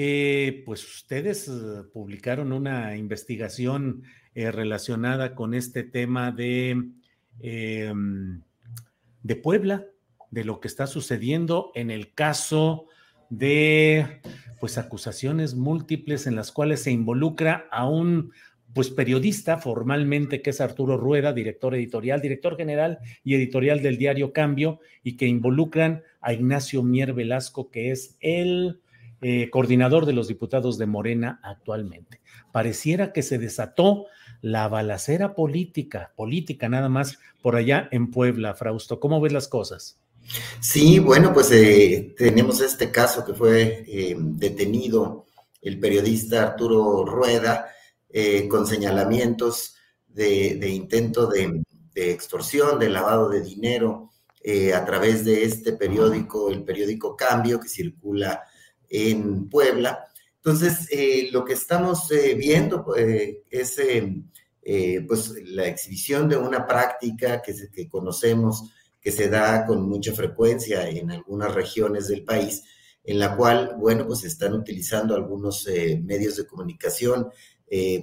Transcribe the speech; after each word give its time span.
Eh, 0.00 0.62
pues 0.64 0.86
ustedes 0.86 1.48
eh, 1.48 1.82
publicaron 1.92 2.52
una 2.52 2.96
investigación 2.96 4.04
eh, 4.32 4.52
relacionada 4.52 5.34
con 5.34 5.54
este 5.54 5.82
tema 5.82 6.30
de, 6.30 6.84
em, 7.40 8.42
de 9.24 9.34
Puebla, 9.34 9.86
de 10.30 10.44
lo 10.44 10.60
que 10.60 10.68
está 10.68 10.86
sucediendo 10.86 11.72
en 11.74 11.90
el 11.90 12.14
caso 12.14 12.86
de 13.28 14.20
pues 14.60 14.78
acusaciones 14.78 15.56
múltiples 15.56 16.28
en 16.28 16.36
las 16.36 16.52
cuales 16.52 16.80
se 16.84 16.92
involucra 16.92 17.66
a 17.72 17.88
un 17.88 18.30
pues 18.74 18.90
periodista 18.90 19.58
formalmente 19.58 20.42
que 20.42 20.50
es 20.50 20.60
Arturo 20.60 20.96
Rueda, 20.96 21.32
director 21.32 21.74
editorial, 21.74 22.20
director 22.20 22.56
general 22.56 23.00
y 23.24 23.34
editorial 23.34 23.82
del 23.82 23.98
diario 23.98 24.32
Cambio 24.32 24.78
y 25.02 25.16
que 25.16 25.26
involucran 25.26 26.04
a 26.20 26.32
Ignacio 26.32 26.84
Mier 26.84 27.14
Velasco 27.14 27.72
que 27.72 27.90
es 27.90 28.16
el 28.20 28.80
eh, 29.20 29.50
coordinador 29.50 30.06
de 30.06 30.12
los 30.12 30.28
diputados 30.28 30.78
de 30.78 30.86
Morena 30.86 31.40
actualmente. 31.42 32.20
Pareciera 32.52 33.12
que 33.12 33.24
se 33.24 33.38
desató 33.38 34.06
la 34.42 34.68
balacera 34.68 35.34
política, 35.34 36.12
política 36.14 36.68
nada 36.68 36.88
más 36.88 37.18
por 37.42 37.56
allá 37.56 37.88
en 37.90 38.12
Puebla, 38.12 38.54
Frausto. 38.54 39.00
¿Cómo 39.00 39.20
ves 39.20 39.32
las 39.32 39.48
cosas? 39.48 39.98
Sí, 40.60 41.00
bueno, 41.00 41.32
pues 41.32 41.50
eh, 41.50 42.14
tenemos 42.16 42.60
este 42.60 42.92
caso 42.92 43.24
que 43.24 43.34
fue 43.34 43.84
eh, 43.88 44.14
detenido 44.16 45.26
el 45.62 45.80
periodista 45.80 46.42
Arturo 46.42 47.04
Rueda 47.04 47.66
con 48.48 48.66
señalamientos 48.66 49.74
de, 50.06 50.68
intento 50.68 51.26
de, 51.26 51.62
de, 51.92 52.10
extorsión, 52.10 52.78
de 52.78 52.88
lavado 52.88 53.28
de 53.28 53.42
dinero 53.42 54.10
a 54.74 54.84
través 54.84 55.24
de 55.26 55.44
este 55.44 55.74
periódico, 55.74 56.50
el 56.50 56.64
periódico 56.64 57.14
Cambio, 57.14 57.60
que 57.60 57.68
circula 57.68 58.42
en 58.88 59.48
Puebla. 59.48 60.08
Entonces, 60.36 60.88
eh, 60.90 61.28
lo 61.32 61.44
que 61.44 61.54
estamos 61.54 62.10
eh, 62.10 62.34
viendo 62.34 62.94
eh, 62.96 63.42
es 63.50 63.80
pues, 65.06 65.34
la 65.44 65.66
exhibición 65.66 66.28
de 66.28 66.36
una 66.36 66.66
práctica 66.66 67.42
que, 67.42 67.88
conocemos 67.88 68.70
que 69.00 69.12
se 69.12 69.28
da 69.28 69.66
con 69.66 69.88
mucha 69.88 70.12
frecuencia 70.12 70.88
en 70.88 71.10
algunas 71.10 71.54
regiones 71.54 72.08
del 72.08 72.24
país, 72.24 72.62
en 73.04 73.18
la 73.18 73.36
cual, 73.36 73.76
bueno, 73.78 74.06
pues 74.06 74.24
están 74.24 74.54
utilizando 74.54 75.14
algunos 75.14 75.66
medios 76.02 76.36
de 76.36 76.46
comunicación 76.46 77.28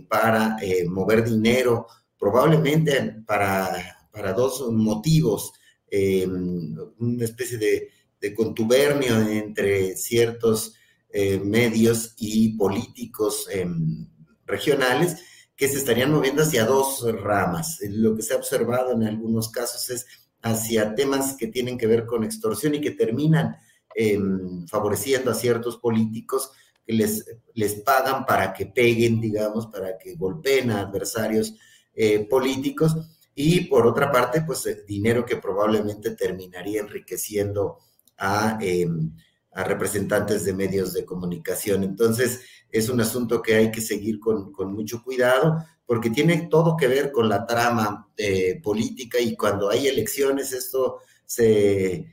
para 0.10 0.58
mover 0.88 1.24
dinero, 1.24 1.88
probablemente 2.18 3.24
para, 3.26 4.08
para 4.12 4.34
dos 4.34 4.72
motivos, 4.72 5.54
una 5.92 7.24
especie 7.24 7.58
de 7.58 7.90
contubernio 8.34 9.20
entre 9.30 9.96
ciertos 9.96 10.76
eh, 11.10 11.40
medios 11.40 12.14
y 12.18 12.58
políticos 12.58 13.48
em, 13.52 14.08
regionales 14.46 15.18
que 15.56 15.68
se 15.68 15.78
estarían 15.78 16.12
moviendo 16.12 16.44
hacia 16.44 16.66
dos 16.66 17.06
ramas. 17.22 17.80
Lo 17.90 18.16
que 18.16 18.22
se 18.22 18.34
ha 18.34 18.38
observado 18.38 18.92
en 18.92 19.04
algunos 19.04 19.50
casos 19.50 19.90
es 19.90 20.06
hacia 20.42 20.94
temas 20.94 21.36
que 21.38 21.48
tienen 21.48 21.78
que 21.78 21.88
ver 21.88 22.06
con 22.06 22.24
extorsión 22.24 22.76
y 22.76 22.82
que 22.82 22.92
terminan 22.92 23.56
em, 23.96 24.68
favoreciendo 24.68 25.32
a 25.32 25.36
ciertos 25.36 25.78
políticos 25.78 26.52
que 26.86 26.94
les, 26.94 27.26
les 27.54 27.76
pagan 27.76 28.26
para 28.26 28.54
que 28.54 28.66
peguen, 28.66 29.20
digamos, 29.20 29.68
para 29.68 29.98
que 29.98 30.16
golpeen 30.16 30.72
a 30.72 30.82
adversarios 30.82 31.56
eh, 31.96 32.28
políticos. 32.30 32.94
Y 33.34 33.62
por 33.62 33.88
otra 33.88 34.12
parte, 34.12 34.42
pues 34.42 34.68
dinero 34.86 35.26
que 35.26 35.38
probablemente 35.38 36.12
terminaría 36.12 36.82
enriqueciendo 36.82 37.80
Em, 38.18 39.12
a, 39.52 39.64
representantes 39.64 40.44
de 40.44 40.54
medios 40.54 40.94
de 40.94 41.06
comunicación. 41.06 41.84
Entonces, 41.84 42.42
es 42.70 42.90
un 42.90 43.00
asunto 43.00 43.42
que 43.42 43.56
hay 43.56 43.72
que 43.72 43.82
seguir 43.82 44.20
con, 44.20 44.52
mucho 44.74 45.02
cuidado 45.02 45.64
porque 45.86 46.10
tiene 46.10 46.48
todo 46.50 46.76
que 46.76 46.88
ver 46.88 47.12
con 47.12 47.30
la 47.30 47.46
trama 47.46 48.10
eh, 48.18 48.60
política 48.62 49.20
y 49.20 49.36
cuando 49.38 49.70
hay 49.70 49.88
elecciones 49.88 50.52
esto 50.52 51.00
se, 51.26 52.06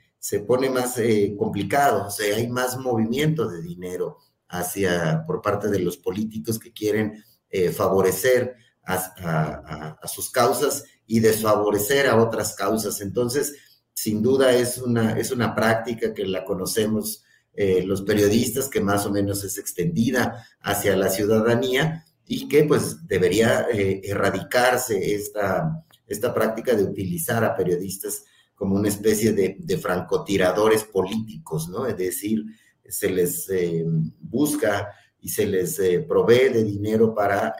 pone 0.46 0.70
más 0.70 0.98
eh, 0.98 1.34
complicado, 1.36 2.06
o 2.06 2.10
sea, 2.10 2.36
hay 2.36 2.48
más 2.48 2.78
movimiento 2.78 3.48
de 3.48 3.60
dinero 3.60 4.18
hacia 4.48 5.24
por 5.26 5.42
parte 5.42 5.68
de 5.68 5.80
los 5.80 5.96
políticos 5.96 6.60
que 6.60 6.72
quieren 6.72 7.24
eh, 7.50 7.70
favorecer 7.70 8.54
a, 8.84 9.98
sus 10.06 10.30
causas 10.30 10.84
y 11.06 11.20
desfavorecer 11.20 12.06
a 12.06 12.16
otras 12.16 12.54
causas. 12.54 13.00
Entonces, 13.00 13.54
sin 13.94 14.22
duda 14.22 14.52
es 14.52 14.78
una, 14.78 15.18
es 15.18 15.30
una 15.30 15.54
práctica 15.54 16.12
que 16.14 16.24
la 16.24 16.44
conocemos 16.44 17.22
eh, 17.54 17.82
los 17.84 18.02
periodistas, 18.02 18.68
que 18.68 18.80
más 18.80 19.04
o 19.04 19.10
menos 19.10 19.44
es 19.44 19.58
extendida 19.58 20.46
hacia 20.60 20.96
la 20.96 21.10
ciudadanía 21.10 22.04
y 22.26 22.48
que 22.48 22.64
pues 22.64 23.06
debería 23.06 23.66
eh, 23.70 24.00
erradicarse 24.04 25.14
esta, 25.14 25.84
esta 26.06 26.32
práctica 26.32 26.74
de 26.74 26.84
utilizar 26.84 27.44
a 27.44 27.54
periodistas 27.54 28.24
como 28.54 28.76
una 28.76 28.88
especie 28.88 29.32
de, 29.32 29.78
francotiradores 29.78 30.84
políticos, 30.84 31.68
¿no? 31.68 31.86
Es 31.86 31.96
decir, 31.96 32.44
se 32.88 33.10
les 33.10 33.50
eh, 33.50 33.84
busca 34.20 34.88
y 35.20 35.28
se 35.28 35.46
les 35.46 35.78
provee 36.06 36.48
de 36.48 36.64
dinero 36.64 37.14
para 37.14 37.54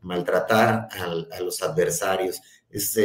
maltratar 0.00 0.88
a, 0.90 1.40
los 1.40 1.62
adversarios. 1.62 2.40
Es, 2.70 2.96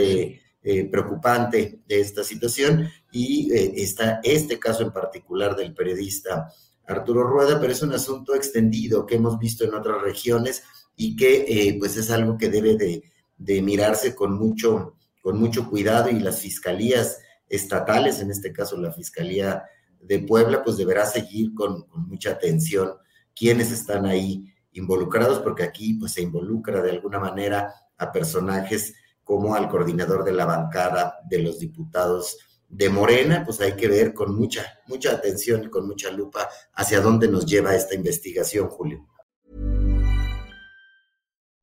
preocupante 0.62 1.80
de 1.88 2.02
esta 2.02 2.24
situación 2.24 2.90
y 3.12 3.52
eh, 3.54 3.74
está 3.78 4.20
este 4.24 4.60
caso 4.60 4.84
en 4.84 4.92
particular 4.92 5.56
del 5.56 5.74
periodista 5.74 6.52
Arturo 6.86 7.24
Rueda, 7.24 7.60
pero 7.60 7.72
es 7.72 7.82
un 7.82 7.94
asunto 7.94 8.36
extendido 8.36 9.06
que 9.06 9.16
hemos 9.16 9.38
visto 9.40 9.64
en 9.64 9.74
otras 9.74 10.02
regiones 10.02 10.64
y 10.96 11.16
que 11.16 11.46
eh, 11.48 11.78
pues 11.80 11.96
es 11.98 12.12
algo 12.12 12.38
que 12.38 12.50
debe 12.50 12.76
de, 12.76 13.62
mirarse 13.62 14.16
con 14.16 14.38
mucho, 14.38 14.98
con 15.22 15.40
mucho 15.40 15.70
cuidado 15.70 16.10
y 16.10 16.20
las 16.20 16.42
fiscalías 16.42 17.20
estatales, 17.48 18.20
en 18.20 18.32
este 18.32 18.52
caso 18.52 18.76
la 18.76 18.92
Fiscalía 18.92 19.64
de 20.02 20.20
Puebla, 20.20 20.62
pues 20.64 20.78
deberá 20.78 21.06
seguir 21.06 21.54
con, 21.54 21.84
con 21.84 22.08
mucha 22.08 22.32
atención 22.32 22.92
quiénes 23.34 23.72
están 23.72 24.06
ahí 24.06 24.46
involucrados, 24.74 25.40
porque 25.40 25.64
aquí 25.64 25.94
pues 25.94 26.12
se 26.12 26.22
involucra 26.22 26.82
de 26.82 26.92
alguna 26.92 27.20
manera 27.20 27.74
a 27.98 28.12
personajes 28.12 28.94
como 29.30 29.54
al 29.54 29.70
coordinador 29.70 30.24
de 30.24 30.32
la 30.32 30.46
bancada 30.46 31.20
de 31.30 31.38
los 31.38 31.60
diputados 31.60 32.36
de 32.68 32.90
Morena, 32.90 33.44
pues 33.46 33.62
hay 33.62 33.76
que 33.76 33.88
ver 33.88 34.12
con 34.12 34.36
mucha, 34.36 34.80
mucha 34.88 35.12
atención 35.12 35.66
y 35.66 35.70
con 35.70 35.86
mucha 35.86 36.10
lupa 36.10 36.50
hacia 36.74 37.00
dónde 37.00 37.28
nos 37.28 37.46
lleva 37.46 37.76
esta 37.76 37.94
investigación, 37.94 38.68
Julio. 38.70 39.06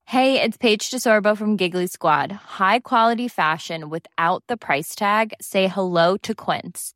Hey, 0.05 0.41
it's 0.41 0.57
Paige 0.57 0.93
DeSorbo 0.93 1.37
from 1.37 1.57
Giggly 1.57 1.89
Squad. 1.89 2.31
High 2.61 2.79
quality 2.79 3.27
fashion 3.27 3.91
without 3.91 4.45
the 4.47 4.57
price 4.57 4.95
tag. 4.95 5.33
Say 5.41 5.67
hello 5.67 6.17
to 6.19 6.37
Quince. 6.37 6.96